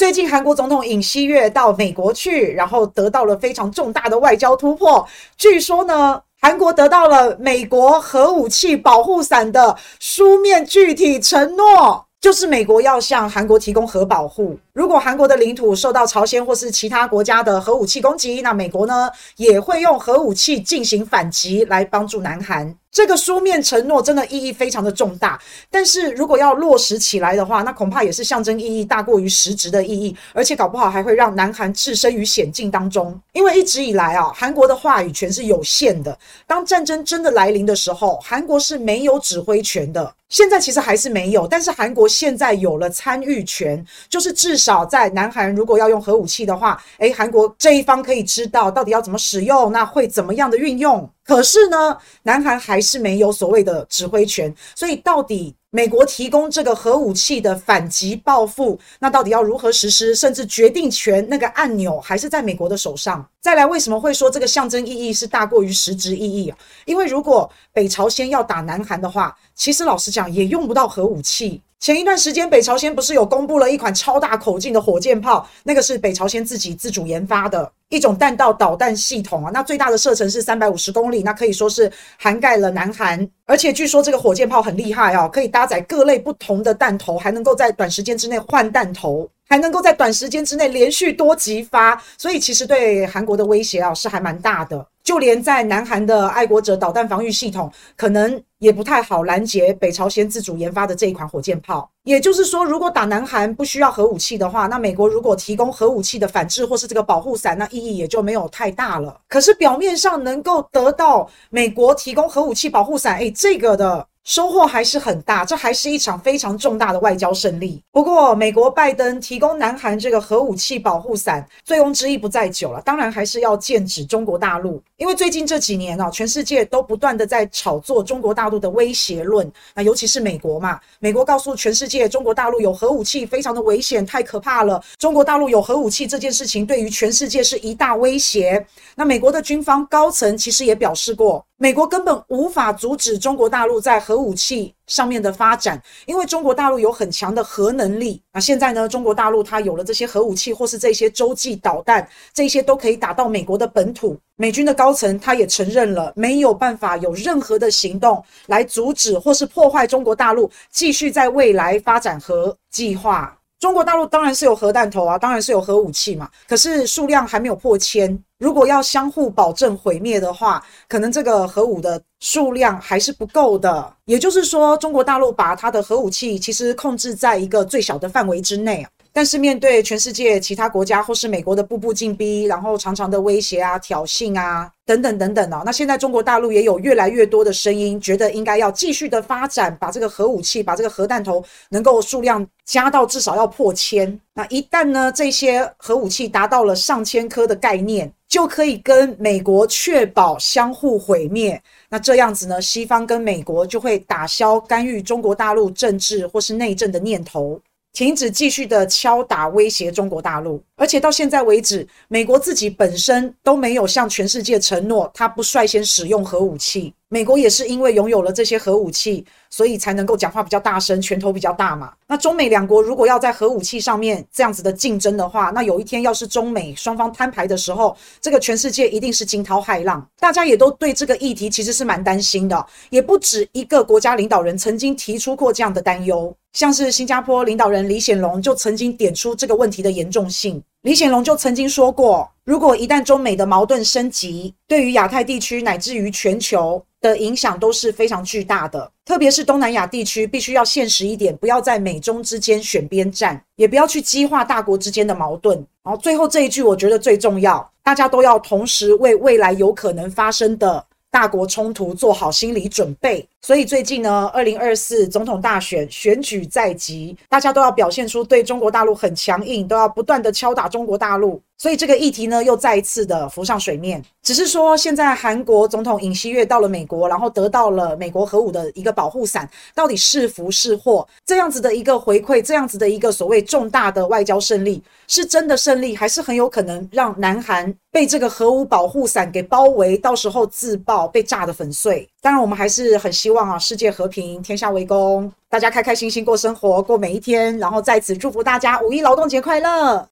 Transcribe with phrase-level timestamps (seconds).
[0.00, 5.06] 最近韩国总统尹锡悦到美国去，然后得到了非常重大的外交突破。
[5.36, 12.06] 据说呢，韩国得到了美国核武器保护伞的书面具体承诺。
[12.18, 22.74] 就是美国要向韩国提供核保护，如果韩国的领土受到朝鲜或是其他国家的核武器攻击，那美国呢也会用核武器进行反击来帮助南韩。
[22.92, 33.18] 这个书面承诺真的意义非常的重大，但是如果要落实起来的话，那恐怕也是象征意义大过于实质的意义，而且搞不好还会让南韩置身于险境当中。
[33.32, 40.12] 因为一直以来啊，韩国的话语权是有限的，当战争真的来临的时候，韩国是没有指挥权的。
[40.28, 51.08] 现在其实还是没有，但是韩国现在有了参与权，就是至少在南韩如果要用核武器的话，诶，韩国这一方可以知道到底要怎么使用，那会怎么样的运用。
[51.24, 60.14] 可是呢，南韩还是没有所谓的指挥权，所以到底美国提供这个核武器的反击报复，那到底要如何实施？
[60.14, 63.24] 甚至决定权那个按钮还是在美国的手上。
[63.40, 66.52] 再来，为什么会说这个象征意义是大过于实质意义？
[66.84, 71.62] 因为如果北朝鲜要打南韩的话，其实老实讲也用不到核武器。
[71.80, 79.50] 前一段时间，北朝鲜不是有公布了一款超大口径的火箭炮，那个是北朝鲜自己自主研发的一种弹道导弹系统啊。
[79.50, 83.26] 那最大的射程是三百五十公里，那可以说是涵盖了南韩。
[83.46, 89.26] 而且据说这个火箭炮很厉害哦，可以搭载各类不同的弹头，还能够在短时间之内换弹头。
[89.48, 94.86] 还能够在短时间之内连续多击发，所以其实对韩国的威胁啊是还蛮大的。
[95.02, 101.90] 就连在南韩的爱国者导弹防御系统，可能也不太好拦截北朝鲜自主研发的这一款火箭炮。
[102.04, 109.20] 也就是说，如果打南韩不需要核武器的话，那美国如果提供核武器的反制或是这个保护伞，那意义也就没有太大了。
[109.28, 114.06] 可是表面上能够得到美国提供核武器保护伞，诶，这个的。
[114.30, 117.82] 收获还是很大，这还是一场非常重大的外交胜利。
[117.90, 124.80] 不过，美国拜登提供南韩这个核武器保护伞，醉翁之意不在酒了，当然还是要剑指中国大陆。
[124.98, 134.80] 因为最近这几年啊，全世界都不断的在炒作中国大陆的威胁论，那尤其是美国嘛，美国告诉全世界，中国大陆有核武器，非常的危险，太可怕了。
[134.96, 138.64] 中国大陆有核武器这件事情，对于全世界是一大威胁。
[138.94, 141.44] 那美国的军方高层其实也表示过。
[141.62, 148.22] 美国根本无法阻止中国大陆在核武器上面的发展，因为中国大陆有很强的核能力。
[148.32, 154.18] 那现在呢，中国大陆它有了这些核武器，或是这些洲际导弹，这些都可以打到美国的本土。
[154.36, 163.36] 美军的高层他也承认了，没有办法有任何的行动来阻止或是破坏中国大陆继续在未来发展核计划。
[163.60, 168.18] 中国大陆当然是有核弹头啊，当然是有核武器嘛，可是数量还没有破千。
[168.38, 173.94] 如果要相互保证毁灭的话，可能这个核武的数量还是不够的。
[174.06, 178.88] 也就是说，中国大陆把它的核武器其实控制在一个最小的范围之内啊。
[179.12, 194.18] 但是面对全世界其他国家或是美国的步步进逼，然后常常的威胁啊、挑衅啊等等等等哦，那现在中国大陆也有越来越多的声音，觉得应该要继续的发展，把这个核武器、把这个核弹头能够数量加到至少要破千。
[194.34, 201.60] 那一旦呢，这些核武器达到了上千颗的概念，就可以跟美国确保相互毁灭。
[201.88, 207.60] 那这样子呢，西方跟美国就会打消干预中国大陆政治或是内政的念头。
[207.92, 216.94] 停止继续的敲打威胁中国大陆，而且到现在为止，美国自己本身都没有向全世界承诺，他不率先使用核武器。
[217.08, 221.92] 美国也是因为拥有了这些核武器，所以才能够讲话比较大声，拳头比较大嘛。
[222.06, 230.08] 那中美两国如果要在核武器上面这样子的竞争的话，那有一天要是中美双方摊牌的时候，这个全世界一定是惊涛骇浪。
[230.20, 236.32] 大家也都对这个议题其实是蛮担心的，也不止一个国家领导人曾经提出过这样的担忧。
[236.52, 240.62] 像是新加坡领导人李显龙就曾经点出这个问题的严重性。
[240.82, 246.84] 李显龙就曾经说过，如果一旦中美的矛盾升级，对于亚太地区乃至于全球。
[247.02, 255.56] 的影响都是非常巨大的，特别是东南亚地区，必须要现实一点，不要在美中之间选边站，也不要去激化大国之间的矛盾。
[255.82, 263.26] 然后最后这一句，我觉得最重要，大家都要同时为未来有可能发生的大国冲突做好心理准备。
[263.42, 271.42] 所以最近呢，二零二四总统大选选举在即，大家都要表现出对中国大陆很强硬，都要不断的敲打中国大陆。
[271.60, 274.02] 所以这个议题呢，又再一次的浮上水面。
[274.22, 281.06] 只是说，现在韩国总统尹锡悦到了美国，然后得到了美国核武的一个保护伞，到底是福是祸？
[281.26, 292.08] 这样子的一个回馈，这样子的一个所谓重大的外交胜利，是真的胜利，还是很有可能让南韩被这个核武保护伞给包围，到时候自爆被炸得粉碎？
[292.22, 297.58] 当然，我们还是很希望啊，世界和平，天下为公，大家开开心心过生活，过每一天。
[297.58, 300.08] 然后在此祝福大家五一劳动节快乐。